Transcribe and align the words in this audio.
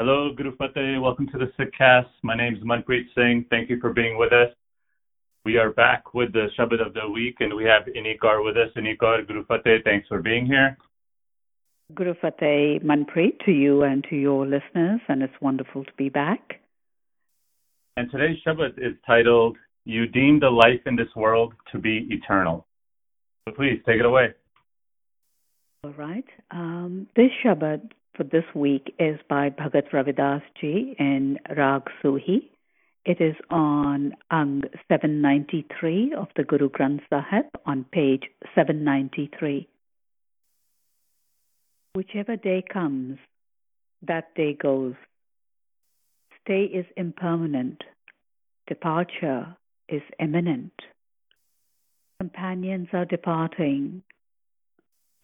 Hello, 0.00 0.32
Guru 0.34 0.56
Fateh. 0.56 0.98
Welcome 1.00 1.28
to 1.28 1.38
the 1.38 1.52
Sikhcast. 1.56 2.08
My 2.24 2.36
name 2.36 2.56
is 2.56 2.62
Manpreet 2.64 3.04
Singh. 3.14 3.46
Thank 3.48 3.70
you 3.70 3.78
for 3.80 3.92
being 3.92 4.18
with 4.18 4.32
us. 4.32 4.52
We 5.44 5.56
are 5.56 5.70
back 5.70 6.14
with 6.14 6.32
the 6.32 6.48
Shabad 6.58 6.84
of 6.84 6.94
the 6.94 7.08
week, 7.08 7.36
and 7.38 7.54
we 7.54 7.62
have 7.62 7.84
Inni 7.84 8.18
Kaur 8.18 8.44
with 8.44 8.56
us. 8.56 8.70
Inni 8.76 8.96
Kaur, 8.96 9.24
Guru 9.24 9.44
Fateh, 9.46 9.78
thanks 9.84 10.08
for 10.08 10.20
being 10.20 10.46
here. 10.46 10.76
Guru 11.94 12.14
Fateh 12.20 12.80
Manpreet 12.82 13.38
to 13.44 13.52
you 13.52 13.84
and 13.84 14.04
to 14.10 14.16
your 14.16 14.44
listeners, 14.44 15.00
and 15.06 15.22
it's 15.22 15.40
wonderful 15.40 15.84
to 15.84 15.92
be 15.96 16.08
back. 16.08 16.60
And 17.96 18.10
today's 18.10 18.38
Shabad 18.44 18.76
is 18.78 18.96
titled, 19.06 19.56
You 19.84 20.08
Deem 20.08 20.40
the 20.40 20.50
Life 20.50 20.80
in 20.86 20.96
This 20.96 21.14
World 21.14 21.54
to 21.70 21.78
Be 21.78 22.08
Eternal. 22.10 22.66
So 23.46 23.54
please 23.54 23.80
take 23.86 24.00
it 24.00 24.06
away. 24.06 24.34
All 25.84 25.92
right. 25.92 26.26
Um, 26.50 27.06
this 27.14 27.30
Shabad 27.44 27.92
for 28.16 28.24
this 28.24 28.44
week 28.54 28.94
is 28.98 29.18
by 29.28 29.50
Bhagat 29.50 29.90
Ravidas 29.90 30.42
ji 30.60 30.94
in 30.98 31.38
Rag 31.56 31.82
Suhi. 32.02 32.48
It 33.04 33.20
is 33.20 33.34
on 33.50 34.14
Ang 34.30 34.62
793 34.88 36.14
of 36.16 36.28
the 36.36 36.44
Guru 36.44 36.70
Granth 36.70 37.02
Sahib 37.10 37.46
on 37.66 37.84
page 37.92 38.22
793. 38.54 39.68
Whichever 41.94 42.36
day 42.36 42.62
comes, 42.72 43.18
that 44.02 44.34
day 44.34 44.54
goes. 44.54 44.94
Stay 46.42 46.64
is 46.64 46.86
impermanent. 46.96 47.82
Departure 48.66 49.56
is 49.88 50.02
imminent. 50.18 50.72
Companions 52.20 52.88
are 52.92 53.04
departing. 53.04 54.02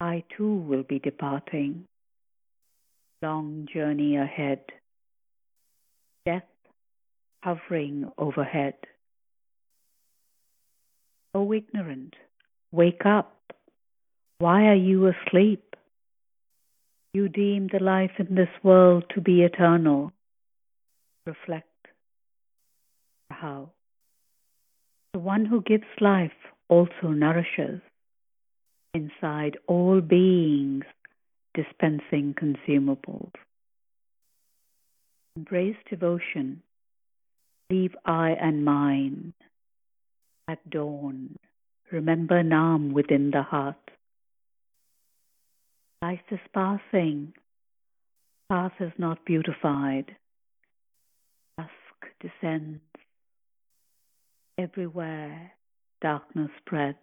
I 0.01 0.24
too 0.37 0.57
will 0.57 0.82
be 0.82 0.98
departing. 0.98 1.87
Long 3.23 3.66
journey 3.73 4.16
ahead. 4.16 4.60
Death 6.24 6.42
hovering 7.43 8.10
overhead. 8.16 8.74
O 11.35 11.52
ignorant, 11.52 12.15
wake 12.73 13.04
up. 13.04 13.37
Why 14.38 14.66
are 14.66 14.74
you 14.74 15.07
asleep? 15.07 15.76
You 17.13 17.29
deem 17.29 17.68
the 17.73 17.82
life 17.82 18.13
in 18.18 18.35
this 18.35 18.48
world 18.63 19.04
to 19.15 19.21
be 19.21 19.43
eternal. 19.43 20.13
Reflect 21.26 21.66
how. 23.30 23.71
The 25.13 25.18
one 25.18 25.45
who 25.45 25.63
gives 25.63 25.85
life 26.01 26.30
also 26.68 27.09
nourishes 27.09 27.80
inside 28.95 29.57
all 29.66 30.01
beings, 30.01 30.85
dispensing 31.54 32.34
consumables. 32.34 33.32
Embrace 35.37 35.76
devotion. 35.88 36.62
Leave 37.70 37.95
I 38.04 38.30
and 38.30 38.65
mine. 38.65 39.32
At 40.48 40.68
dawn, 40.68 41.37
remember 41.92 42.42
Nam 42.42 42.92
within 42.92 43.30
the 43.30 43.42
heart. 43.42 43.76
Life 46.02 46.20
is 46.30 46.40
passing. 46.52 47.32
Path 48.48 48.73
is 48.80 48.92
not 48.98 49.24
beautified. 49.24 50.16
Dusk 51.57 51.70
descends. 52.20 52.80
Everywhere 54.59 55.52
darkness 56.01 56.51
spreads. 56.64 56.98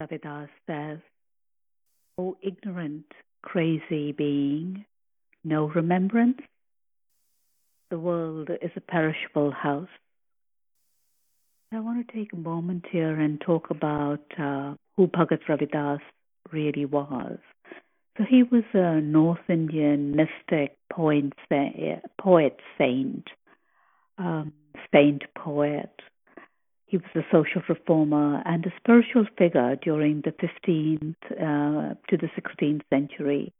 Ravidas 0.00 0.48
says, 0.66 0.98
O 2.16 2.36
ignorant, 2.42 3.06
crazy 3.42 4.12
being, 4.12 4.84
no 5.42 5.66
remembrance? 5.66 6.38
The 7.90 7.98
world 7.98 8.50
is 8.62 8.70
a 8.76 8.80
perishable 8.80 9.50
house. 9.50 9.88
I 11.72 11.80
want 11.80 12.06
to 12.06 12.12
take 12.12 12.32
a 12.32 12.36
moment 12.36 12.84
here 12.90 13.18
and 13.18 13.40
talk 13.40 13.70
about 13.70 14.24
uh, 14.38 14.74
who 14.96 15.08
Bhagat 15.08 15.40
Ravidas 15.48 15.98
really 16.52 16.84
was. 16.84 17.38
So 18.16 18.22
he 18.28 18.44
was 18.44 18.62
a 18.74 19.00
North 19.00 19.48
Indian 19.48 20.14
mystic, 20.14 20.76
poet, 20.88 21.32
saint, 22.78 23.24
um, 24.18 24.52
saint 24.92 25.24
poet. 25.36 25.90
He 26.94 26.98
was 26.98 27.24
a 27.24 27.26
social 27.32 27.60
reformer 27.68 28.40
and 28.46 28.64
a 28.64 28.72
spiritual 28.76 29.26
figure 29.36 29.74
during 29.82 30.22
the 30.22 30.30
15th 30.30 31.16
uh, 31.32 31.94
to 32.08 32.16
the 32.16 32.28
16th 32.38 32.82
century. 32.88 33.52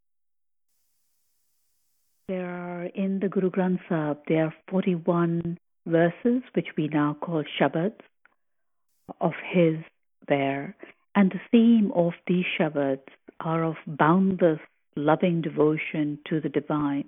There 2.29 2.49
are 2.49 2.85
in 2.85 3.19
the 3.19 3.27
Guru 3.27 3.51
Granth 3.51 3.81
Sahib, 3.89 4.19
there 4.29 4.45
are 4.45 4.53
41 4.69 5.57
verses, 5.85 6.43
which 6.53 6.67
we 6.77 6.87
now 6.87 7.17
call 7.19 7.43
Shabads, 7.59 7.99
of 9.19 9.33
his 9.51 9.79
there. 10.29 10.73
And 11.13 11.29
the 11.29 11.41
theme 11.51 11.91
of 11.93 12.13
these 12.27 12.45
Shabads 12.57 13.09
are 13.41 13.65
of 13.65 13.75
boundless 13.85 14.61
loving 14.95 15.41
devotion 15.41 16.19
to 16.29 16.39
the 16.39 16.47
divine. 16.47 17.03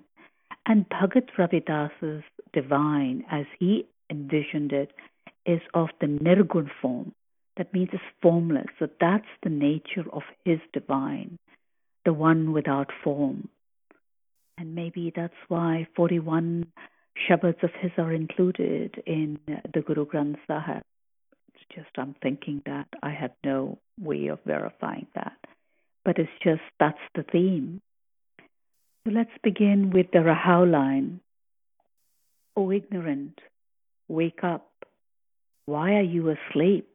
And 0.66 0.84
Bhagat 0.90 1.30
Ravidas's 1.38 2.22
divine, 2.52 3.24
as 3.30 3.46
he 3.58 3.86
envisioned 4.10 4.72
it, 4.72 4.90
is 5.48 5.60
of 5.74 5.88
the 6.00 6.06
Nirgun 6.06 6.68
form. 6.80 7.12
That 7.56 7.72
means 7.72 7.88
it's 7.92 8.02
formless. 8.22 8.66
So 8.78 8.88
that's 9.00 9.26
the 9.42 9.50
nature 9.50 10.04
of 10.12 10.22
his 10.44 10.60
divine, 10.72 11.38
the 12.04 12.12
one 12.12 12.52
without 12.52 12.90
form. 13.02 13.48
And 14.58 14.74
maybe 14.74 15.12
that's 15.14 15.34
why 15.48 15.88
41 15.96 16.66
Shabads 17.28 17.62
of 17.64 17.70
his 17.80 17.90
are 17.98 18.12
included 18.12 19.02
in 19.06 19.40
the 19.46 19.80
Guru 19.80 20.06
Granth 20.06 20.38
Sahib 20.46 20.82
It's 21.54 21.64
just 21.74 21.88
I'm 21.96 22.14
thinking 22.22 22.62
that. 22.66 22.86
I 23.02 23.10
have 23.10 23.32
no 23.44 23.78
way 24.00 24.28
of 24.28 24.38
verifying 24.46 25.08
that. 25.14 25.36
But 26.04 26.18
it's 26.18 26.30
just 26.42 26.62
that's 26.78 26.98
the 27.14 27.24
theme. 27.24 27.80
So 29.04 29.10
let's 29.12 29.36
begin 29.42 29.90
with 29.90 30.06
the 30.12 30.18
Rahau 30.18 30.70
line. 30.70 31.20
O 32.56 32.70
ignorant, 32.70 33.40
wake 34.08 34.44
up. 34.44 34.67
Why 35.68 35.96
are 35.96 36.10
you 36.16 36.30
asleep? 36.30 36.88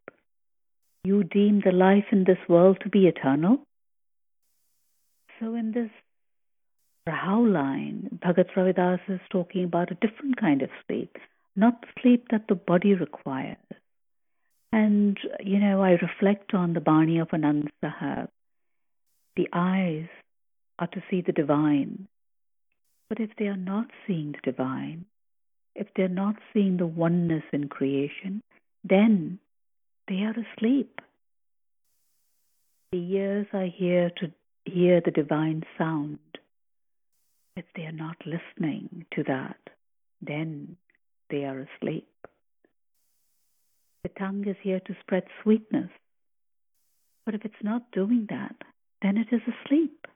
You 1.04 1.24
deem 1.24 1.62
the 1.64 1.72
life 1.72 2.06
in 2.12 2.24
this 2.24 2.40
world 2.50 2.80
to 2.82 2.90
be 2.90 3.06
eternal? 3.06 3.58
So 5.40 5.54
in 5.54 5.74
this 5.74 5.92
Rahau 7.08 7.54
line, 7.54 8.18
Bhagat 8.26 8.50
Ravidas 8.58 9.02
is 9.08 9.20
talking 9.32 9.64
about 9.66 9.92
a 9.92 9.98
different 10.02 10.38
kind 10.42 10.64
of 10.64 10.72
sleep, 10.88 11.18
not 11.56 11.82
the 11.82 11.88
sleep 12.02 12.30
that 12.32 12.48
the 12.50 12.56
body 12.56 12.96
requires, 12.96 13.58
and, 14.72 15.20
you 15.40 15.60
know, 15.60 15.84
I 15.84 15.92
reflect 15.92 16.56
on 16.56 16.74
the 16.74 16.82
Bani 16.82 17.20
of 17.20 17.28
Anand 17.28 17.68
Sahib. 17.80 18.30
The 19.36 19.50
eyes 19.54 20.08
are 20.80 20.88
to 20.88 21.04
see 21.12 21.22
the 21.22 21.32
divine. 21.32 22.08
But 23.08 23.20
if 23.20 23.30
they 23.38 23.46
are 23.46 23.56
not 23.56 23.92
seeing 24.08 24.32
the 24.32 24.52
divine, 24.52 25.06
if 25.76 25.86
they're 25.96 26.08
not 26.08 26.38
seeing 26.54 26.78
the 26.78 26.88
oneness 26.88 27.44
in 27.54 27.70
creation, 27.70 28.42
then 28.84 29.40
they 30.08 30.22
are 30.24 30.36
asleep. 30.56 31.00
The 32.92 33.00
ears 33.00 33.48
are 33.54 33.66
here 33.66 34.12
to 34.18 34.32
hear 34.66 35.02
the 35.04 35.12
divine 35.12 35.64
sound. 35.78 36.20
If 37.56 37.66
they 37.76 37.84
are 37.84 37.92
not 37.92 38.18
listening 38.26 39.06
to 39.16 39.24
that, 39.24 39.58
then 40.22 40.78
they 41.30 41.46
are 41.46 41.68
asleep. 41.76 42.08
The 44.04 44.10
tongue 44.10 44.48
is 44.48 44.58
here 44.62 44.82
to 44.82 44.96
spread 45.02 45.24
sweetness. 45.42 45.90
But 47.26 47.36
if 47.36 47.46
it's 47.46 47.64
not 47.64 47.92
doing 47.92 48.28
that, 48.30 48.56
then 49.02 49.18
it 49.18 49.28
is 49.32 49.42
asleep. 49.42 50.08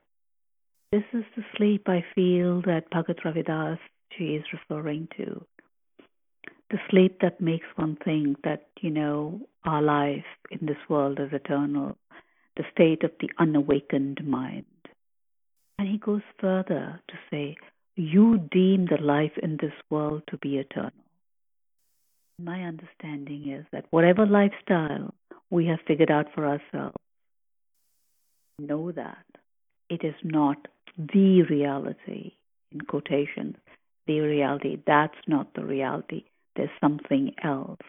This 0.91 1.03
is 1.13 1.23
the 1.35 1.43
sleep 1.55 1.87
I 1.87 2.03
feel 2.15 2.61
that 2.63 2.91
Bhagat 2.91 3.21
Ravidas 3.23 3.79
ji 4.17 4.35
is 4.35 4.43
referring 4.51 5.07
to. 5.17 5.45
The 6.69 6.79
sleep 6.89 7.19
that 7.21 7.39
makes 7.39 7.65
one 7.75 7.97
think 8.03 8.41
that, 8.43 8.67
you 8.81 8.89
know, 8.89 9.41
our 9.65 9.81
life 9.81 10.25
in 10.51 10.65
this 10.65 10.77
world 10.89 11.19
is 11.19 11.29
eternal, 11.31 11.97
the 12.57 12.63
state 12.71 13.03
of 13.03 13.11
the 13.19 13.29
unawakened 13.39 14.25
mind. 14.25 14.65
And 15.79 15.87
he 15.87 15.97
goes 15.97 16.23
further 16.39 16.99
to 17.07 17.13
say, 17.31 17.55
You 17.95 18.37
deem 18.51 18.87
the 18.87 19.01
life 19.01 19.37
in 19.41 19.57
this 19.61 19.73
world 19.89 20.23
to 20.29 20.37
be 20.37 20.57
eternal. 20.57 20.91
My 22.39 22.63
understanding 22.63 23.49
is 23.49 23.65
that 23.71 23.85
whatever 23.91 24.25
lifestyle 24.25 25.13
we 25.49 25.67
have 25.67 25.79
figured 25.87 26.11
out 26.11 26.27
for 26.35 26.45
ourselves, 26.45 26.97
know 28.59 28.91
that 28.91 29.25
it 29.89 30.03
is 30.03 30.15
not 30.23 30.67
the 30.97 31.43
reality, 31.43 32.33
in 32.71 32.81
quotations, 32.81 33.55
the 34.07 34.19
reality. 34.19 34.77
That's 34.85 35.17
not 35.27 35.53
the 35.53 35.63
reality. 35.63 36.25
There's 36.57 36.69
something 36.81 37.35
else. 37.43 37.79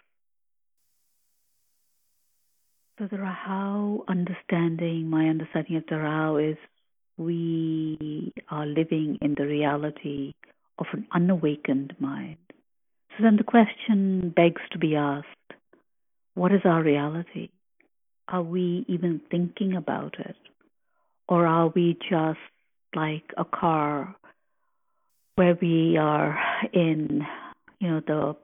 So 2.98 3.06
the 3.10 3.16
Rahau 3.16 4.00
understanding, 4.08 5.08
my 5.08 5.28
understanding 5.28 5.76
of 5.76 5.84
the 5.88 5.94
Rahau 5.94 6.52
is 6.52 6.58
we 7.16 8.32
are 8.50 8.66
living 8.66 9.18
in 9.22 9.34
the 9.36 9.46
reality 9.46 10.34
of 10.78 10.86
an 10.92 11.06
unawakened 11.12 11.94
mind. 11.98 12.36
So 13.16 13.24
then 13.24 13.36
the 13.36 13.44
question 13.44 14.32
begs 14.34 14.62
to 14.72 14.78
be 14.78 14.94
asked 14.94 15.26
what 16.34 16.52
is 16.52 16.60
our 16.64 16.82
reality? 16.82 17.48
Are 18.28 18.42
we 18.42 18.84
even 18.86 19.20
thinking 19.28 19.74
about 19.74 20.14
it? 20.20 20.36
Or 21.28 21.46
are 21.46 21.68
we 21.68 21.98
just 22.08 22.38
like 22.94 23.32
a 23.36 23.44
car 23.44 24.14
where 25.34 25.58
we 25.60 25.96
are 25.96 26.38
in, 26.72 27.26
you 27.80 27.88
know, 27.88 28.00
the 28.06 28.36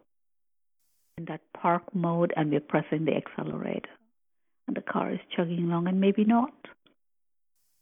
in 1.19 1.27
that 1.27 1.41
park 1.61 1.83
mode 1.95 2.33
and 2.37 2.51
we're 2.51 2.61
pressing 2.61 3.05
the 3.05 3.15
accelerator 3.15 3.91
and 4.67 4.77
the 4.77 4.83
car 4.83 5.13
is 5.13 5.21
chugging 5.37 5.65
along 5.65 5.89
and 5.89 6.01
maybe 6.01 6.25
not? 6.25 6.55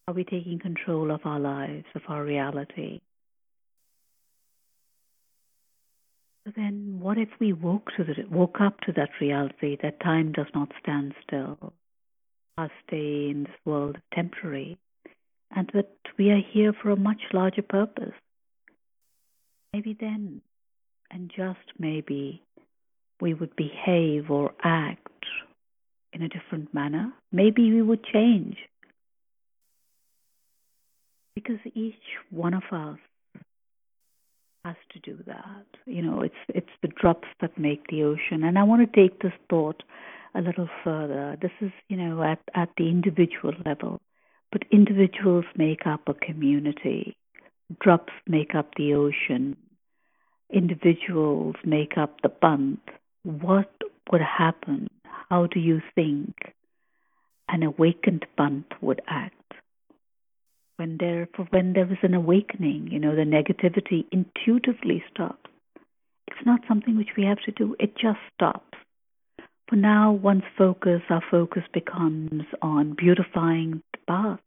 Are 0.08 0.14
we 0.14 0.25
taking 0.25 0.58
control 0.58 1.11
of 1.11 1.20
our 1.25 1.38
lives, 1.38 1.87
of 1.94 2.02
our 2.08 2.25
reality? 2.25 3.00
So 6.44 6.52
then 6.56 6.99
what 7.00 7.19
if 7.19 7.29
we 7.38 7.52
woke 7.52 7.90
to 7.96 8.05
the, 8.05 8.25
woke 8.29 8.56
up 8.61 8.81
to 8.81 8.93
that 8.93 9.11
reality 9.20 9.76
that 9.81 10.00
time 10.00 10.32
does 10.32 10.49
not 10.55 10.73
stand 10.82 11.14
still? 11.25 11.73
Our 12.58 12.70
stay 12.87 13.31
in 13.31 13.44
this 13.44 13.55
world 13.64 13.96
is 13.96 14.02
temporary, 14.12 14.76
and 15.55 15.70
that 15.73 15.94
we 16.19 16.31
are 16.31 16.43
here 16.52 16.73
for 16.73 16.90
a 16.90 16.96
much 16.96 17.23
larger 17.32 17.62
purpose. 17.62 18.12
Maybe 19.73 19.96
then, 19.99 20.43
and 21.11 21.31
just 21.34 21.61
maybe, 21.79 22.43
we 23.22 23.34
would 23.34 23.54
behave 23.54 24.32
or 24.32 24.52
act 24.64 25.26
in 26.12 26.22
a 26.22 26.28
different 26.28 26.74
manner. 26.74 27.12
Maybe 27.30 27.72
we 27.72 27.80
would 27.80 28.04
change. 28.04 28.56
Because 31.36 31.60
each 31.72 31.94
one 32.30 32.52
of 32.52 32.64
us 32.72 32.98
has 34.64 34.74
to 34.92 34.98
do 34.98 35.22
that. 35.26 35.66
You 35.86 36.02
know, 36.02 36.20
it's 36.20 36.42
it's 36.48 36.74
the 36.82 36.88
drops 36.88 37.28
that 37.40 37.56
make 37.56 37.86
the 37.86 38.02
ocean. 38.02 38.42
And 38.42 38.58
I 38.58 38.64
want 38.64 38.82
to 38.82 39.00
take 39.00 39.22
this 39.22 39.32
thought 39.48 39.84
a 40.34 40.40
little 40.40 40.69
further. 40.82 41.38
This 41.40 41.52
is, 41.60 41.70
you 41.88 41.96
know, 41.96 42.24
at, 42.24 42.40
at 42.54 42.70
the 42.76 42.88
individual 42.88 43.54
level. 43.64 44.00
But 44.50 44.64
individuals 44.72 45.44
make 45.56 45.86
up 45.86 46.08
a 46.08 46.14
community. 46.14 47.16
Drops 47.80 48.12
make 48.26 48.56
up 48.56 48.74
the 48.76 48.94
ocean. 48.94 49.56
Individuals 50.52 51.54
make 51.64 51.96
up 51.96 52.20
the 52.22 52.28
Panth. 52.28 52.80
What 53.24 53.72
would 54.10 54.20
happen? 54.20 54.88
How 55.28 55.46
do 55.46 55.60
you 55.60 55.80
think 55.94 56.34
an 57.48 57.62
awakened 57.62 58.26
Panth 58.38 58.72
would 58.80 59.00
act? 59.06 59.42
when 60.82 60.96
there 60.98 61.28
when 61.50 61.74
there 61.74 61.90
is 61.92 61.98
an 62.02 62.12
awakening, 62.12 62.88
you 62.90 62.98
know, 62.98 63.14
the 63.14 63.22
negativity 63.22 64.04
intuitively 64.10 65.04
stops. 65.12 65.48
It's 66.26 66.44
not 66.44 66.60
something 66.66 66.96
which 66.96 67.14
we 67.16 67.24
have 67.24 67.38
to 67.44 67.52
do, 67.52 67.76
it 67.78 67.96
just 67.96 68.19
stops. 68.34 68.76
For 69.69 69.76
now, 69.76 70.10
one's 70.10 70.42
focus, 70.58 71.02
our 71.08 71.22
focus 71.30 71.62
becomes 71.72 72.42
on 72.60 72.94
beautifying 72.94 73.82
the 73.92 73.98
path, 74.08 74.40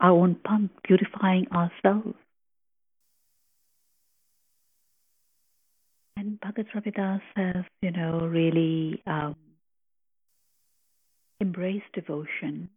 our 0.00 0.10
own 0.10 0.36
path, 0.44 0.68
beautifying 0.86 1.46
ourselves. 1.50 2.14
Bhagat 6.44 6.66
Ravidas 6.74 7.20
says, 7.36 7.64
you 7.82 7.90
know, 7.90 8.20
really 8.20 9.02
um, 9.06 9.36
embrace 11.38 11.82
devotion, 11.92 12.70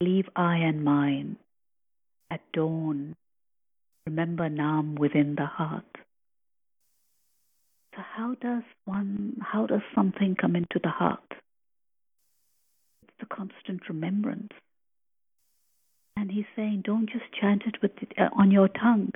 leave 0.00 0.28
I 0.36 0.56
and 0.56 0.84
mine, 0.84 1.36
at 2.30 2.40
dawn, 2.52 3.16
remember 4.06 4.48
Nam 4.48 4.94
within 4.94 5.36
the 5.36 5.46
heart. 5.46 5.84
So 7.94 8.02
how 8.14 8.34
does 8.34 8.62
one, 8.84 9.38
how 9.40 9.66
does 9.66 9.80
something 9.94 10.36
come 10.38 10.54
into 10.54 10.78
the 10.82 10.90
heart? 10.90 11.24
It's 11.30 13.16
the 13.20 13.26
constant 13.26 13.88
remembrance. 13.88 14.52
And 16.18 16.30
he's 16.30 16.44
saying, 16.54 16.82
don't 16.84 17.08
just 17.08 17.24
chant 17.40 17.62
it 17.66 17.76
with 17.80 17.92
it, 18.02 18.12
uh, 18.18 18.28
on 18.36 18.50
your 18.50 18.68
tongue. 18.68 19.12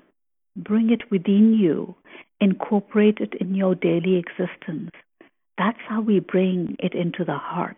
Bring 0.57 0.91
it 0.91 1.11
within 1.11 1.55
you. 1.55 1.95
Incorporate 2.41 3.19
it 3.19 3.35
in 3.41 3.55
your 3.55 3.75
daily 3.75 4.17
existence. 4.17 4.91
That's 5.59 5.79
how 5.89 6.01
we 6.01 6.21
bring 6.21 6.77
it 6.79 6.95
into 6.95 7.25
the 7.25 7.37
heart. 7.37 7.77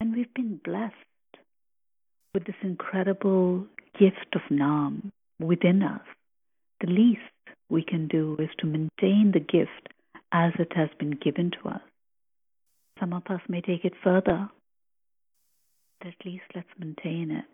And 0.00 0.14
we've 0.14 0.32
been 0.34 0.60
blessed 0.64 0.94
with 2.32 2.44
this 2.44 2.56
incredible 2.62 3.66
gift 3.98 4.34
of 4.34 4.42
Nam 4.50 5.10
within 5.40 5.82
us, 5.82 6.02
the 6.80 6.86
least 6.86 7.20
we 7.68 7.82
can 7.82 8.06
do 8.08 8.36
is 8.38 8.48
to 8.58 8.66
maintain 8.66 9.32
the 9.32 9.40
gift 9.40 9.88
as 10.32 10.52
it 10.58 10.72
has 10.74 10.88
been 10.98 11.12
given 11.12 11.50
to 11.50 11.68
us. 11.70 11.80
Some 13.00 13.12
of 13.12 13.22
us 13.28 13.40
may 13.48 13.60
take 13.60 13.84
it 13.84 13.94
further, 14.02 14.48
but 15.98 16.08
at 16.08 16.26
least 16.26 16.44
let's 16.54 16.68
maintain 16.78 17.30
it. 17.30 17.44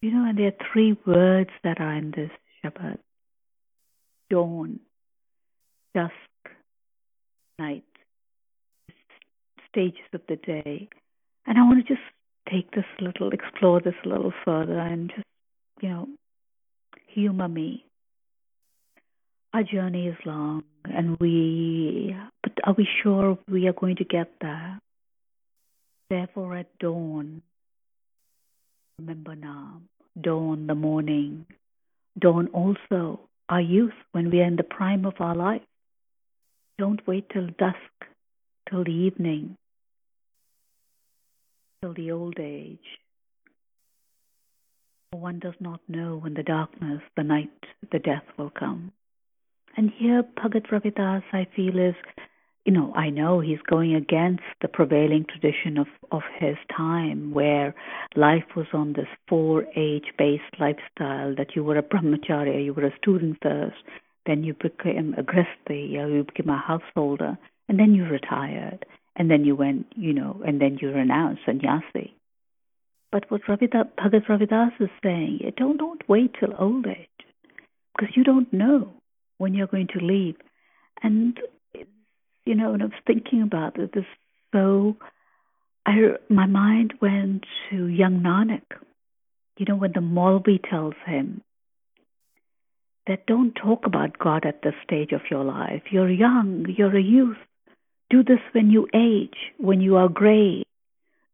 You 0.00 0.12
know, 0.12 0.28
and 0.28 0.38
there 0.38 0.48
are 0.48 0.72
three 0.72 0.96
words 1.06 1.50
that 1.64 1.80
are 1.80 1.94
in 1.94 2.12
this 2.12 2.30
Shabad 2.64 2.98
dawn, 4.30 4.78
dusk, 5.94 6.12
night, 7.58 7.84
stages 9.70 9.98
of 10.12 10.20
the 10.28 10.36
day. 10.36 10.88
And 11.46 11.58
I 11.58 11.62
want 11.62 11.84
to 11.84 11.94
just 11.94 12.06
take 12.50 12.70
this 12.72 12.84
a 13.00 13.04
little, 13.04 13.30
explore 13.30 13.80
this 13.80 13.94
a 14.04 14.08
little 14.08 14.32
further, 14.44 14.78
and 14.78 15.10
just, 15.10 15.26
you 15.80 15.88
know, 15.88 16.08
humor 17.08 17.48
me. 17.48 17.84
Our 19.54 19.62
journey 19.62 20.08
is 20.08 20.16
long, 20.24 20.64
and 20.84 21.18
we, 21.18 22.14
but 22.42 22.52
are 22.64 22.74
we 22.74 22.86
sure 23.02 23.38
we 23.48 23.66
are 23.66 23.72
going 23.72 23.96
to 23.96 24.04
get 24.04 24.30
there? 24.40 24.78
Therefore, 26.10 26.56
at 26.56 26.78
dawn, 26.78 27.42
remember 28.98 29.36
Nam, 29.36 29.88
dawn, 30.20 30.66
the 30.66 30.74
morning, 30.74 31.46
dawn 32.18 32.48
also, 32.48 33.20
our 33.48 33.60
youth, 33.60 33.94
when 34.12 34.30
we 34.30 34.40
are 34.40 34.46
in 34.46 34.56
the 34.56 34.62
prime 34.62 35.04
of 35.04 35.14
our 35.20 35.34
life. 35.34 35.62
Don't 36.78 37.06
wait 37.06 37.28
till 37.30 37.46
dusk, 37.58 37.76
till 38.68 38.84
the 38.84 38.92
evening, 38.92 39.56
till 41.82 41.94
the 41.94 42.10
old 42.10 42.38
age. 42.38 42.78
One 45.12 45.38
does 45.38 45.54
not 45.60 45.80
know 45.88 46.16
when 46.16 46.34
the 46.34 46.42
darkness, 46.42 47.00
the 47.16 47.22
night, 47.22 47.50
the 47.90 47.98
death 47.98 48.24
will 48.36 48.50
come. 48.50 48.92
And 49.76 49.90
here 49.96 50.22
Bhagat 50.22 50.68
Ravidas, 50.70 51.22
I 51.32 51.46
feel, 51.56 51.78
is, 51.78 51.94
you 52.68 52.74
know, 52.74 52.92
I 52.94 53.08
know 53.08 53.40
he's 53.40 53.62
going 53.66 53.94
against 53.94 54.42
the 54.60 54.68
prevailing 54.68 55.24
tradition 55.24 55.78
of, 55.78 55.86
of 56.12 56.20
his 56.38 56.56
time 56.76 57.32
where 57.32 57.74
life 58.14 58.44
was 58.54 58.66
on 58.74 58.92
this 58.92 59.06
four 59.26 59.64
age 59.74 60.12
based 60.18 60.42
lifestyle 60.60 61.34
that 61.38 61.56
you 61.56 61.64
were 61.64 61.78
a 61.78 61.82
brahmacharya, 61.82 62.62
you 62.62 62.74
were 62.74 62.84
a 62.84 62.94
student 62.98 63.38
first, 63.42 63.76
then 64.26 64.44
you 64.44 64.52
became 64.52 65.14
a 65.16 65.22
grihastha, 65.22 65.90
you 65.90 66.24
became 66.24 66.50
a 66.50 66.58
householder, 66.58 67.38
and 67.70 67.78
then 67.80 67.94
you 67.94 68.04
retired 68.04 68.84
and 69.16 69.30
then 69.30 69.46
you 69.46 69.56
went, 69.56 69.86
you 69.96 70.12
know, 70.12 70.42
and 70.46 70.60
then 70.60 70.76
you 70.78 70.90
renounced 70.90 71.40
sannyasi. 71.46 72.14
But 73.10 73.30
what 73.30 73.40
Ravidas, 73.48 73.88
Bhagat 73.98 74.26
Ravidas 74.26 74.78
is 74.78 74.90
saying, 75.02 75.40
don't 75.56 75.78
don't 75.78 76.06
wait 76.06 76.34
till 76.38 76.54
old 76.58 76.86
age, 76.86 77.08
because 77.96 78.14
you 78.14 78.24
don't 78.24 78.52
know 78.52 78.92
when 79.38 79.54
you're 79.54 79.66
going 79.68 79.88
to 79.94 80.04
leave. 80.04 80.36
And 81.02 81.40
you 82.48 82.54
know, 82.54 82.72
and 82.72 82.82
I 82.82 82.86
was 82.86 82.94
thinking 83.06 83.42
about 83.42 83.78
it, 83.78 83.92
this 83.92 84.04
so 84.52 84.96
I 85.84 85.92
my 86.30 86.46
mind 86.46 86.94
went 87.02 87.44
to 87.68 87.86
young 87.86 88.20
Nanak. 88.20 88.62
You 89.58 89.66
know, 89.66 89.76
when 89.76 89.92
the 89.92 90.00
Maulvi 90.00 90.58
tells 90.70 90.94
him 91.04 91.42
that 93.06 93.26
don't 93.26 93.52
talk 93.52 93.84
about 93.84 94.18
God 94.18 94.46
at 94.46 94.62
this 94.62 94.74
stage 94.84 95.12
of 95.12 95.22
your 95.30 95.44
life. 95.44 95.82
You're 95.90 96.10
young, 96.10 96.66
you're 96.76 96.96
a 96.96 97.02
youth. 97.02 97.38
Do 98.08 98.22
this 98.22 98.40
when 98.52 98.70
you 98.70 98.86
age, 98.94 99.36
when 99.58 99.80
you 99.80 99.96
are 99.96 100.08
gray. 100.08 100.62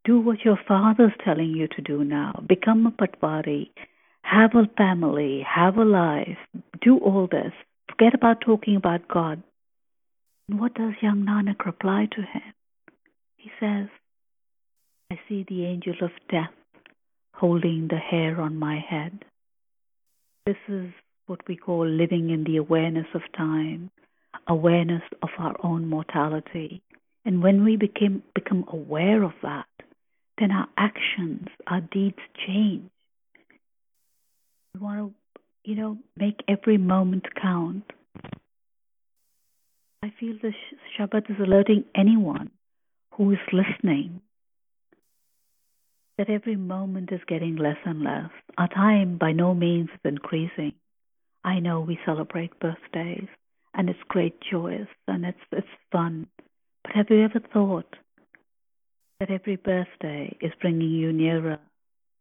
Do 0.05 0.19
what 0.21 0.45
your 0.45 0.59
father's 0.67 1.13
telling 1.25 1.51
you 1.51 1.69
to 1.69 1.83
do 1.83 2.05
now. 2.05 2.43
Become 2.47 2.87
a 2.87 2.91
patwari. 2.91 3.71
Have 4.23 4.55
a 4.55 4.69
family. 4.77 5.45
Have 5.47 5.77
a 5.77 5.85
life. 5.85 6.39
Do 6.81 6.99
all 6.99 7.29
this. 7.31 7.53
Forget 7.89 8.15
about 8.15 8.41
talking 8.41 8.77
about 8.77 9.07
God. 9.09 9.43
What 10.49 10.75
does 10.75 10.93
young 11.01 11.25
Nanak 11.25 11.65
reply 11.65 12.07
to 12.13 12.21
him? 12.21 12.53
He 13.37 13.51
says, 13.61 13.89
I 15.11 15.19
see 15.29 15.45
the 15.49 15.65
angel 15.65 15.95
of 16.03 16.11
death 16.31 16.53
holding 17.33 17.89
the 17.89 17.97
hair 17.97 18.41
on 18.41 18.59
my 18.59 18.79
head. 18.79 19.25
This 20.47 20.57
is 20.69 20.91
what 21.27 21.41
we 21.49 21.57
call 21.57 21.87
living 21.87 22.31
in 22.31 22.45
the 22.45 22.59
awareness 22.59 23.07
of 23.15 23.23
time 23.37 23.91
awareness 24.49 25.03
of 25.23 25.31
our 25.39 25.57
own 25.63 25.87
mortality. 25.87 26.83
And 27.25 27.43
when 27.43 27.65
we 27.65 27.77
became, 27.77 28.23
become 28.35 28.65
aware 28.69 29.23
of 29.23 29.33
that, 29.43 29.67
then 30.39 30.51
our 30.51 30.69
actions, 30.77 31.49
our 31.67 31.81
deeds 31.81 32.19
change. 32.47 32.91
We 34.75 34.81
want 34.81 35.15
to, 35.37 35.41
you 35.71 35.77
know, 35.77 35.99
make 36.17 36.43
every 36.49 36.77
moment 36.77 37.27
count. 37.41 37.85
Feel 40.25 40.39
the 40.41 40.55
Shabad 40.97 41.31
is 41.31 41.37
alerting 41.39 41.85
anyone 41.95 42.51
who 43.13 43.31
is 43.33 43.39
listening 43.53 44.23
that 46.17 46.31
every 46.31 46.57
moment 46.57 47.13
is 47.13 47.21
getting 47.27 47.57
less 47.57 47.77
and 47.85 48.03
less. 48.03 48.31
Our 48.57 48.69
time 48.69 49.19
by 49.19 49.33
no 49.33 49.53
means 49.53 49.91
is 49.93 50.01
increasing. 50.03 50.73
I 51.45 51.59
know 51.59 51.81
we 51.81 51.99
celebrate 52.07 52.59
birthdays 52.59 53.29
and 53.75 53.91
it's 53.91 53.99
great 54.09 54.37
joyous 54.51 54.89
and 55.07 55.27
it's 55.27 55.45
it's 55.53 55.67
fun. 55.93 56.27
But 56.85 56.95
have 56.95 57.11
you 57.11 57.23
ever 57.23 57.41
thought 57.53 57.95
that 59.21 59.31
every 59.31 59.57
birthday 59.57 60.35
is 60.41 60.53
bringing 60.59 60.91
you 60.91 61.13
nearer 61.13 61.59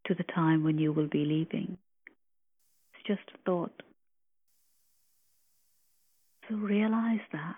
to 0.07 0.13
the 0.13 0.23
time 0.23 0.65
when 0.65 0.77
you 0.77 0.91
will 0.91 1.07
be 1.07 1.23
leaving? 1.23 1.77
It's 2.95 3.07
just 3.07 3.31
a 3.33 3.37
thought. 3.45 3.81
So 6.49 6.55
realize 6.55 7.21
that 7.31 7.55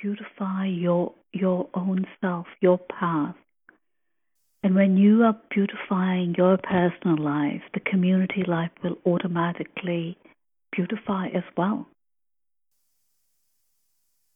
beautify 0.00 0.66
your 0.66 1.12
your 1.32 1.68
own 1.74 2.06
self, 2.20 2.46
your 2.60 2.78
path. 2.78 3.34
And 4.62 4.74
when 4.74 4.96
you 4.96 5.22
are 5.22 5.36
beautifying 5.50 6.34
your 6.36 6.58
personal 6.58 7.16
life, 7.18 7.62
the 7.74 7.80
community 7.80 8.42
life 8.46 8.70
will 8.82 8.96
automatically 9.06 10.18
beautify 10.72 11.28
as 11.28 11.44
well. 11.56 11.86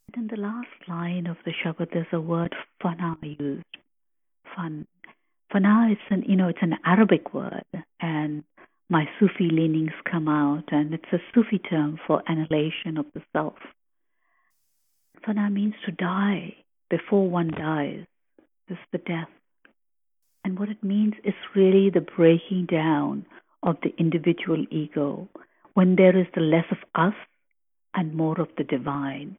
And 0.07 0.23
in 0.23 0.35
the 0.35 0.41
last 0.41 0.67
line 0.87 1.27
of 1.27 1.37
the 1.45 1.51
Shabad, 1.51 1.89
there's 1.91 2.07
a 2.13 2.21
word 2.21 2.55
fana 2.81 3.17
used. 3.21 3.65
Fun. 4.55 4.85
Fana 5.53 5.91
is 5.91 5.97
an 6.09 6.23
you 6.27 6.35
know 6.35 6.47
it's 6.47 6.59
an 6.61 6.75
Arabic 6.85 7.33
word, 7.33 7.63
and 7.99 8.43
my 8.89 9.05
Sufi 9.19 9.49
leanings 9.51 9.93
come 10.09 10.27
out, 10.27 10.65
and 10.71 10.93
it's 10.93 11.11
a 11.11 11.17
Sufi 11.33 11.59
term 11.59 11.99
for 12.07 12.23
annihilation 12.27 12.97
of 12.97 13.05
the 13.13 13.21
self. 13.33 13.55
Fana 15.25 15.51
means 15.51 15.73
to 15.85 15.91
die 15.91 16.55
before 16.89 17.29
one 17.29 17.49
dies. 17.49 18.05
This 18.67 18.77
is 18.77 18.85
the 18.91 18.97
death. 18.99 19.29
And 20.43 20.59
what 20.59 20.69
it 20.69 20.83
means 20.83 21.13
is 21.23 21.33
really 21.55 21.89
the 21.89 22.01
breaking 22.01 22.67
down 22.69 23.25
of 23.61 23.77
the 23.81 23.93
individual 23.97 24.65
ego 24.69 25.27
when 25.73 25.95
there 25.95 26.17
is 26.17 26.27
the 26.35 26.41
less 26.41 26.65
of 26.71 26.77
us 26.95 27.15
and 27.93 28.13
more 28.13 28.39
of 28.39 28.49
the 28.57 28.63
divine. 28.63 29.37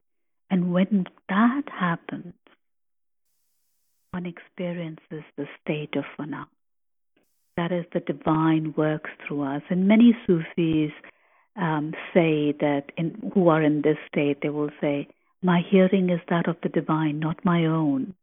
And 0.51 0.73
when 0.73 1.07
that 1.29 1.63
happens, 1.69 2.35
one 4.13 4.27
experiences 4.27 5.25
the 5.37 5.47
state 5.63 5.97
of 5.97 6.05
fana. 6.19 6.47
That 7.57 7.73
is, 7.73 7.85
the 7.93 8.01
divine 8.01 8.75
works 8.77 9.11
through 9.27 9.43
us. 9.43 9.63
And 9.69 9.87
many 9.87 10.17
Sufis 10.27 10.93
um, 11.57 11.93
say 12.13 12.53
that 12.61 12.85
in, 12.97 13.31
who 13.35 13.49
are 13.49 13.63
in 13.63 13.83
this 13.83 13.99
state, 14.09 14.39
they 14.43 14.49
will 14.49 14.71
say, 14.81 15.09
My 15.45 15.61
hearing 15.71 16.09
is 16.09 16.21
that 16.31 16.49
of 16.49 16.57
the 16.63 16.71
divine, 16.71 17.19
not 17.19 17.45
my 17.45 17.67
own. 17.67 18.15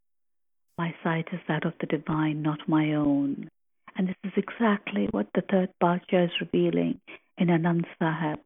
My 0.76 0.96
sight 1.04 1.28
is 1.32 1.40
that 1.48 1.68
of 1.68 1.74
the 1.80 1.86
divine, 1.86 2.42
not 2.42 2.68
my 2.68 2.94
own. 2.94 3.48
And 3.96 4.08
this 4.08 4.16
is 4.24 4.32
exactly 4.36 5.08
what 5.12 5.28
the 5.36 5.44
third 5.44 5.70
Patshah 5.80 6.26
is 6.26 6.32
revealing 6.42 7.00
in 7.38 7.50
Anand 7.50 7.86
Sahib. 8.00 8.40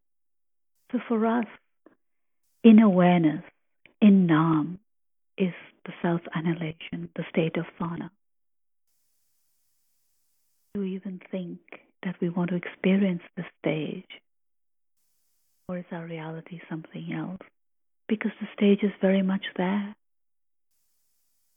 So 0.92 0.98
for 1.08 1.24
us, 1.24 1.46
in 2.62 2.78
awareness, 2.80 3.42
in 4.02 4.26
Nam, 4.26 4.78
is 5.38 5.54
the 5.86 5.92
self 6.02 6.20
annihilation, 6.34 7.08
the 7.16 7.24
state 7.30 7.56
of 7.56 7.64
fana. 7.80 8.10
Do 10.74 10.82
we 10.82 10.96
even 10.96 11.22
think 11.30 11.60
that 12.02 12.16
we 12.20 12.28
want 12.28 12.50
to 12.50 12.56
experience 12.56 13.22
this 13.38 13.46
stage? 13.62 14.20
Or 15.66 15.78
is 15.78 15.86
our 15.90 16.04
reality 16.04 16.60
something 16.68 17.14
else? 17.14 17.40
Because 18.08 18.32
the 18.40 18.46
stage 18.56 18.82
is 18.82 18.92
very 19.00 19.22
much 19.22 19.44
there. 19.56 19.94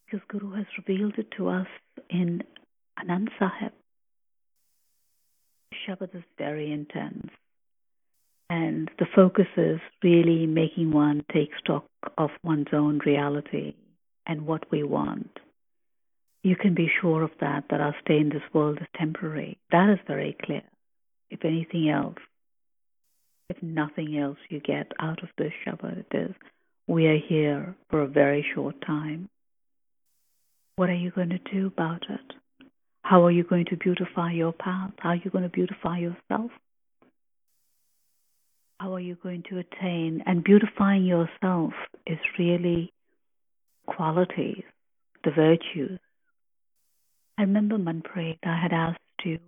Because 0.05 0.25
Guru 0.27 0.55
has 0.55 0.65
revealed 0.77 1.15
it 1.17 1.27
to 1.37 1.49
us 1.49 1.67
in 2.09 2.43
Anand 2.99 3.29
Sahib. 3.37 3.71
Shabad 5.87 6.15
is 6.15 6.23
very 6.37 6.71
intense. 6.71 7.29
And 8.49 8.89
the 8.97 9.05
focus 9.15 9.45
is 9.57 9.79
really 10.03 10.47
making 10.47 10.91
one 10.91 11.23
take 11.31 11.51
stock 11.59 11.85
of 12.17 12.31
one's 12.43 12.73
own 12.73 12.99
reality 13.05 13.75
and 14.25 14.47
what 14.47 14.71
we 14.71 14.83
want. 14.83 15.29
You 16.41 16.55
can 16.55 16.73
be 16.73 16.89
sure 17.01 17.21
of 17.21 17.31
that, 17.41 17.65
that 17.69 17.81
our 17.81 17.95
stay 18.03 18.17
in 18.17 18.29
this 18.29 18.41
world 18.53 18.79
is 18.81 18.87
temporary. 18.97 19.59
That 19.71 19.89
is 19.89 19.99
very 20.07 20.35
clear. 20.43 20.63
If 21.29 21.45
anything 21.45 21.89
else, 21.89 22.17
if 23.49 23.61
nothing 23.61 24.17
else 24.17 24.37
you 24.49 24.59
get 24.59 24.91
out 24.99 25.21
of 25.23 25.29
this 25.37 25.51
Shabad, 25.65 26.05
it 26.11 26.15
is 26.15 26.35
we 26.89 27.05
are 27.05 27.19
here 27.19 27.75
for 27.91 28.01
a 28.01 28.07
very 28.07 28.43
short 28.55 28.75
time. 28.83 29.29
What 30.75 30.89
are 30.89 30.95
you 30.95 31.11
going 31.11 31.29
to 31.29 31.39
do 31.53 31.67
about 31.67 32.03
it? 32.09 32.65
How 33.03 33.25
are 33.25 33.31
you 33.31 33.43
going 33.43 33.65
to 33.65 33.77
beautify 33.77 34.31
your 34.31 34.53
path? 34.53 34.91
How 34.97 35.09
are 35.09 35.15
you 35.15 35.29
going 35.29 35.43
to 35.43 35.49
beautify 35.49 35.99
yourself? 35.99 36.49
How 38.79 38.95
are 38.95 38.99
you 38.99 39.17
going 39.21 39.43
to 39.49 39.59
attain? 39.59 40.23
And 40.25 40.43
beautifying 40.43 41.05
yourself 41.05 41.73
is 42.07 42.17
really 42.39 42.91
qualities, 43.85 44.63
the 45.23 45.31
virtues. 45.31 45.99
I 47.37 47.43
remember 47.43 47.77
Manpreet, 47.77 48.39
I 48.43 48.59
had 48.59 48.73
asked 48.73 48.99
you 49.23 49.39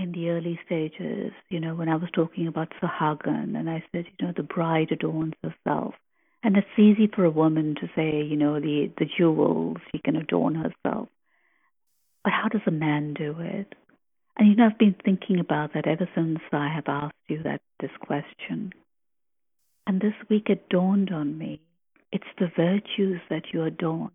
in 0.00 0.12
the 0.12 0.30
early 0.30 0.58
stages, 0.64 1.32
you 1.48 1.60
know, 1.60 1.74
when 1.74 1.88
I 1.88 1.96
was 1.96 2.08
talking 2.12 2.46
about 2.46 2.72
Suhagan, 2.82 3.56
and 3.56 3.68
I 3.68 3.84
said, 3.92 4.06
you 4.18 4.26
know, 4.26 4.32
the 4.34 4.42
bride 4.42 4.88
adorns 4.90 5.34
herself. 5.42 5.94
And 6.42 6.56
it's 6.56 6.78
easy 6.78 7.06
for 7.14 7.24
a 7.24 7.30
woman 7.30 7.74
to 7.80 7.90
say, 7.94 8.22
you 8.22 8.36
know, 8.36 8.58
the, 8.58 8.90
the 8.98 9.04
jewels, 9.18 9.76
she 9.92 9.98
can 9.98 10.16
adorn 10.16 10.54
herself. 10.54 11.08
But 12.24 12.32
how 12.32 12.48
does 12.48 12.62
a 12.66 12.70
man 12.70 13.14
do 13.14 13.36
it? 13.38 13.74
And 14.38 14.48
you 14.48 14.56
know, 14.56 14.66
I've 14.66 14.78
been 14.78 14.96
thinking 15.04 15.38
about 15.38 15.74
that 15.74 15.86
ever 15.86 16.08
since 16.14 16.38
I 16.52 16.68
have 16.74 16.84
asked 16.86 17.14
you 17.28 17.42
that 17.42 17.60
this 17.80 17.90
question. 18.00 18.72
And 19.86 20.00
this 20.00 20.14
week 20.30 20.48
it 20.48 20.68
dawned 20.70 21.12
on 21.12 21.36
me. 21.36 21.60
It's 22.12 22.24
the 22.38 22.50
virtues 22.56 23.20
that 23.28 23.52
you 23.52 23.64
adorn. 23.64 24.10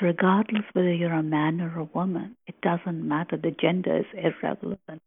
Regardless 0.00 0.64
whether 0.72 0.92
you're 0.92 1.12
a 1.12 1.22
man 1.22 1.60
or 1.60 1.78
a 1.78 1.84
woman, 1.84 2.36
it 2.46 2.60
doesn't 2.60 3.06
matter. 3.06 3.36
The 3.36 3.50
gender 3.50 3.98
is 3.98 4.06
irrelevant. 4.14 5.02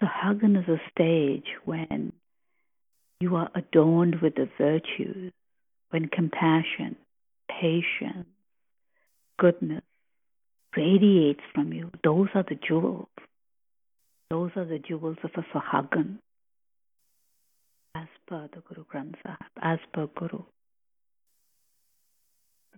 Suhagan 0.00 0.60
is 0.60 0.68
a 0.68 0.80
stage 0.90 1.46
when 1.64 2.12
you 3.20 3.36
are 3.36 3.50
adorned 3.54 4.16
with 4.22 4.34
the 4.34 4.48
virtues, 4.58 5.32
when 5.90 6.08
compassion, 6.08 6.96
patience, 7.48 8.26
goodness, 9.38 9.82
radiates 10.76 11.42
from 11.54 11.72
you. 11.72 11.90
Those 12.02 12.28
are 12.34 12.44
the 12.48 12.58
jewels. 12.66 13.08
Those 14.30 14.50
are 14.56 14.64
the 14.64 14.78
jewels 14.78 15.18
of 15.22 15.30
a 15.36 15.42
Suhagan. 15.56 16.18
As 17.94 18.08
per 18.26 18.48
the 18.54 18.62
Guru 18.68 18.84
Granth 18.86 19.16
Sahib, 19.22 19.38
as 19.60 19.78
per 19.92 20.06
Guru. 20.06 20.42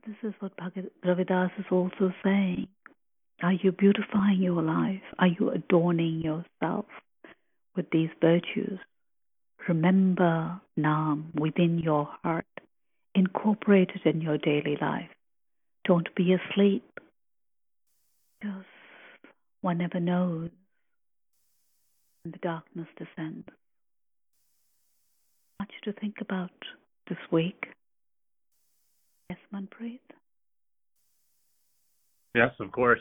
This 0.06 0.16
is 0.24 0.34
what 0.40 0.56
Bhagat 0.56 0.90
Ravidas 1.04 1.50
is 1.58 1.66
also 1.70 2.12
saying. 2.24 2.66
Are 3.40 3.52
you 3.52 3.70
beautifying 3.70 4.42
your 4.42 4.60
life? 4.60 5.02
Are 5.18 5.28
you 5.28 5.50
adorning 5.50 6.20
yourself 6.22 6.86
with 7.76 7.86
these 7.90 8.08
virtues? 8.20 8.80
Remember 9.68 10.60
Nam 10.76 11.32
within 11.34 11.78
your 11.78 12.08
heart. 12.22 12.46
Incorporate 13.14 13.90
it 13.94 14.08
in 14.08 14.20
your 14.20 14.38
daily 14.38 14.76
life. 14.80 15.10
Don't 15.84 16.12
be 16.16 16.34
asleep. 16.34 16.84
Because 18.40 18.64
one 19.60 19.78
never 19.78 20.00
knows 20.00 20.50
when 22.24 22.32
the 22.32 22.38
darkness 22.38 22.88
descends. 22.98 23.46
Much 25.60 25.72
to 25.84 25.92
think 25.92 26.16
about 26.20 26.50
this 27.08 27.18
week. 27.30 27.66
Yes, 29.32 29.38
Manpreet? 29.50 30.00
Yes, 32.34 32.50
of 32.60 32.70
course. 32.70 33.00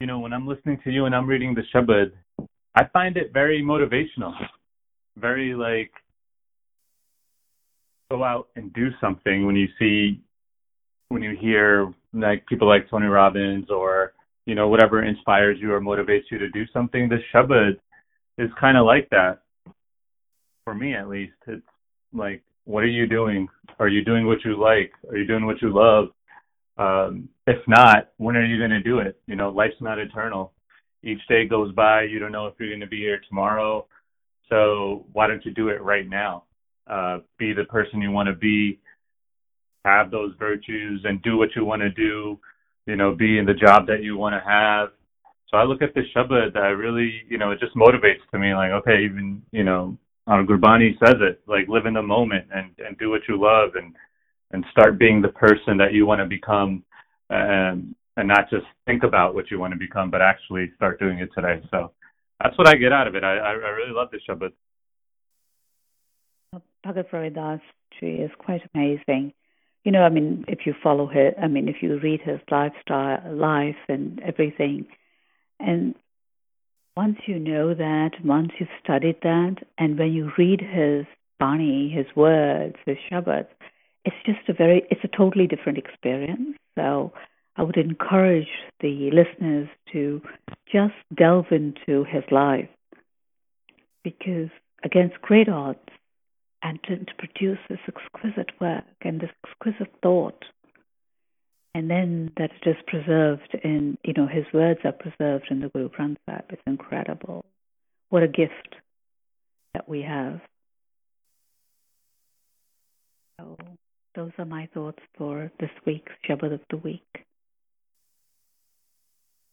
You 0.00 0.06
know, 0.06 0.20
when 0.20 0.32
I'm 0.32 0.48
listening 0.48 0.78
to 0.84 0.90
you 0.90 1.04
and 1.04 1.14
I'm 1.14 1.26
reading 1.26 1.54
the 1.54 1.60
Shabad, 1.74 2.12
I 2.74 2.84
find 2.94 3.18
it 3.18 3.34
very 3.34 3.62
motivational. 3.62 4.32
Very 5.18 5.54
like 5.54 5.90
go 8.10 8.24
out 8.24 8.48
and 8.56 8.72
do 8.72 8.88
something 9.02 9.44
when 9.44 9.54
you 9.54 9.68
see 9.78 10.22
when 11.10 11.22
you 11.22 11.36
hear 11.38 11.92
like 12.14 12.46
people 12.46 12.66
like 12.66 12.88
Tony 12.88 13.08
Robbins 13.08 13.68
or 13.68 14.14
you 14.46 14.54
know 14.54 14.68
whatever 14.68 15.04
inspires 15.04 15.58
you 15.60 15.74
or 15.74 15.80
motivates 15.82 16.30
you 16.30 16.38
to 16.38 16.48
do 16.48 16.64
something. 16.72 17.10
The 17.10 17.18
Shabad 17.34 17.72
is 18.38 18.48
kind 18.58 18.78
of 18.78 18.86
like 18.86 19.10
that 19.10 19.42
for 20.64 20.74
me 20.74 20.94
at 20.94 21.10
least. 21.10 21.34
It's 21.46 21.60
like 22.14 22.42
what 22.64 22.82
are 22.82 22.88
you 22.88 23.06
doing? 23.06 23.48
Are 23.78 23.88
you 23.88 24.04
doing 24.04 24.26
what 24.26 24.44
you 24.44 24.60
like? 24.60 24.92
Are 25.10 25.16
you 25.16 25.26
doing 25.26 25.46
what 25.46 25.60
you 25.60 25.72
love? 25.72 26.08
Um, 26.78 27.28
if 27.46 27.58
not, 27.66 28.10
when 28.16 28.36
are 28.36 28.44
you 28.44 28.58
going 28.58 28.70
to 28.70 28.82
do 28.82 28.98
it? 29.00 29.20
You 29.26 29.36
know, 29.36 29.50
life's 29.50 29.80
not 29.80 29.98
eternal. 29.98 30.52
each 31.02 31.20
day 31.28 31.46
goes 31.46 31.72
by, 31.74 32.02
you 32.02 32.18
don't 32.18 32.32
know 32.32 32.46
if 32.46 32.54
you're 32.58 32.68
going 32.68 32.80
to 32.80 32.86
be 32.86 32.98
here 32.98 33.20
tomorrow. 33.28 33.86
So 34.48 35.06
why 35.12 35.26
don't 35.26 35.44
you 35.44 35.52
do 35.52 35.68
it 35.68 35.82
right 35.82 36.08
now? 36.08 36.44
Uh, 36.86 37.18
be 37.38 37.52
the 37.52 37.64
person 37.64 38.00
you 38.00 38.10
want 38.10 38.28
to 38.28 38.34
be, 38.34 38.80
have 39.84 40.10
those 40.10 40.34
virtues, 40.38 41.02
and 41.04 41.22
do 41.22 41.36
what 41.36 41.50
you 41.56 41.64
want 41.64 41.82
to 41.82 41.90
do. 41.90 42.38
You 42.86 42.96
know, 42.96 43.14
be 43.14 43.38
in 43.38 43.46
the 43.46 43.54
job 43.54 43.86
that 43.86 44.02
you 44.02 44.16
want 44.16 44.34
to 44.34 44.48
have. 44.48 44.90
So 45.48 45.56
I 45.56 45.64
look 45.64 45.82
at 45.82 45.94
the 45.94 46.02
Shabad 46.14 46.54
that 46.54 46.62
I 46.62 46.68
really, 46.68 47.22
you 47.28 47.38
know, 47.38 47.50
it 47.50 47.60
just 47.60 47.76
motivates 47.76 48.22
to 48.32 48.38
me. 48.38 48.54
Like, 48.54 48.70
okay, 48.72 49.04
even 49.04 49.42
you 49.52 49.64
know, 49.64 49.96
our 50.26 50.44
Gurbani 50.44 50.98
says 51.04 51.16
it, 51.20 51.40
like 51.46 51.68
live 51.68 51.86
in 51.86 51.94
the 51.94 52.02
moment 52.02 52.46
and 52.54 52.70
and 52.78 52.96
do 52.98 53.10
what 53.10 53.22
you 53.28 53.40
love 53.40 53.70
and 53.74 53.94
and 54.52 54.64
start 54.70 54.98
being 54.98 55.22
the 55.22 55.28
person 55.28 55.76
that 55.78 55.92
you 55.92 56.06
want 56.06 56.20
to 56.20 56.26
become 56.26 56.84
and 57.30 57.94
and 58.16 58.28
not 58.28 58.50
just 58.50 58.66
think 58.86 59.02
about 59.02 59.34
what 59.34 59.50
you 59.50 59.58
want 59.58 59.72
to 59.72 59.78
become, 59.78 60.10
but 60.10 60.20
actually 60.20 60.70
start 60.76 61.00
doing 61.00 61.18
it 61.18 61.30
today. 61.34 61.62
So 61.70 61.92
that's 62.42 62.56
what 62.58 62.68
I 62.68 62.74
get 62.74 62.92
out 62.92 63.06
of 63.06 63.14
it. 63.14 63.24
I 63.24 63.36
I, 63.36 63.52
really 63.52 63.92
love 63.92 64.08
this 64.10 64.20
Shabad. 64.28 64.52
Bhagat 66.84 67.10
Ravidas 67.10 67.60
tree 67.98 68.16
is 68.16 68.30
quite 68.38 68.62
amazing. 68.74 69.32
You 69.84 69.90
know, 69.90 70.02
I 70.02 70.10
mean, 70.10 70.44
if 70.46 70.60
you 70.66 70.74
follow 70.82 71.06
his, 71.08 71.34
I 71.42 71.48
mean, 71.48 71.68
if 71.68 71.76
you 71.80 71.98
read 71.98 72.20
his 72.20 72.38
lifestyle, 72.50 73.34
life, 73.34 73.76
and 73.88 74.20
everything, 74.20 74.86
and 75.58 75.94
once 76.96 77.16
you 77.26 77.38
know 77.38 77.74
that, 77.74 78.10
once 78.24 78.50
you've 78.58 78.68
studied 78.82 79.16
that, 79.22 79.56
and 79.78 79.98
when 79.98 80.12
you 80.12 80.30
read 80.36 80.60
his 80.60 81.06
Bani, 81.38 81.90
his 81.90 82.06
words, 82.14 82.76
his 82.86 82.96
Shabad, 83.10 83.46
it's 84.04 84.16
just 84.26 84.48
a 84.48 84.52
very, 84.52 84.86
it's 84.90 85.04
a 85.04 85.16
totally 85.16 85.46
different 85.46 85.78
experience. 85.78 86.56
So 86.76 87.12
I 87.56 87.62
would 87.62 87.76
encourage 87.76 88.48
the 88.80 89.10
listeners 89.12 89.68
to 89.92 90.20
just 90.70 90.94
delve 91.16 91.46
into 91.50 92.04
his 92.04 92.24
life 92.30 92.68
because 94.04 94.50
against 94.84 95.20
great 95.22 95.48
odds 95.48 95.78
and 96.62 96.78
to, 96.84 96.96
to 96.96 97.14
produce 97.18 97.58
this 97.68 97.78
exquisite 97.88 98.50
work 98.60 98.84
and 99.02 99.20
this 99.20 99.30
exquisite 99.46 99.92
thought 100.02 100.44
and 101.74 101.90
then 101.90 102.30
that's 102.36 102.52
is 102.66 102.76
preserved 102.86 103.56
in 103.64 103.96
you 104.04 104.12
know 104.14 104.26
his 104.26 104.44
words 104.52 104.80
are 104.84 104.92
preserved 104.92 105.46
in 105.50 105.60
the 105.60 105.68
Guru 105.68 105.88
Granth 105.88 106.16
Sahib. 106.26 106.44
It's 106.50 106.62
incredible. 106.66 107.44
What 108.10 108.22
a 108.22 108.28
gift 108.28 108.76
that 109.74 109.88
we 109.88 110.02
have. 110.02 110.40
So 113.40 113.56
those 114.14 114.30
are 114.38 114.44
my 114.44 114.68
thoughts 114.74 115.02
for 115.16 115.50
this 115.58 115.70
week's 115.86 116.12
Shabad 116.28 116.52
of 116.52 116.60
the 116.70 116.76
Week. 116.76 117.02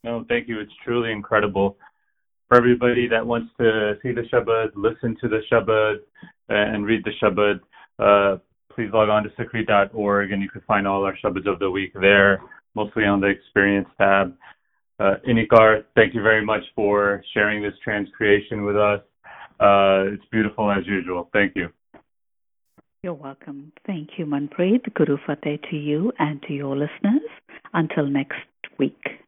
No, 0.03 0.25
thank 0.27 0.47
you. 0.47 0.59
It's 0.59 0.71
truly 0.83 1.11
incredible. 1.11 1.77
For 2.47 2.57
everybody 2.57 3.07
that 3.07 3.25
wants 3.25 3.51
to 3.59 3.97
see 4.01 4.11
the 4.11 4.23
Shabad, 4.33 4.71
listen 4.75 5.15
to 5.21 5.27
the 5.27 5.41
Shabad, 5.51 5.97
and 6.49 6.85
read 6.85 7.03
the 7.05 7.11
Shabad, 7.21 7.59
uh, 7.99 8.39
please 8.79 8.93
log 8.93 9.09
on 9.09 9.23
to 9.23 9.29
sikhri.org 9.31 10.31
and 10.31 10.41
you 10.41 10.47
can 10.47 10.61
find 10.61 10.87
all 10.87 11.03
our 11.03 11.13
Shabads 11.21 11.51
of 11.51 11.59
the 11.59 11.69
week 11.69 11.91
there, 11.99 12.39
mostly 12.75 13.03
on 13.03 13.19
the 13.19 13.27
experience 13.27 13.89
tab. 13.97 14.33
Uh, 14.97 15.15
Inni 15.27 15.47
Kaur, 15.47 15.83
thank 15.95 16.15
you 16.15 16.21
very 16.21 16.45
much 16.45 16.61
for 16.75 17.21
sharing 17.33 17.61
this 17.61 17.73
transcreation 17.85 18.65
with 18.65 18.77
us. 18.77 19.01
Uh, 19.59 20.13
it's 20.13 20.23
beautiful 20.31 20.71
as 20.71 20.87
usual. 20.87 21.29
Thank 21.33 21.57
you. 21.57 21.67
You're 23.03 23.13
welcome. 23.13 23.73
Thank 23.85 24.11
you, 24.17 24.25
Manpreet. 24.25 24.93
Guru 24.93 25.17
Fateh 25.27 25.57
to 25.69 25.75
you 25.75 26.13
and 26.17 26.41
to 26.43 26.53
your 26.53 26.77
listeners. 26.77 27.29
Until 27.73 28.07
next 28.07 28.37
week. 28.77 29.09